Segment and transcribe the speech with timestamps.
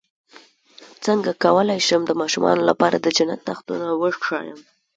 [1.05, 4.59] څنګه کولی شم د ماشومانو لپاره د جنت تختونه وښایم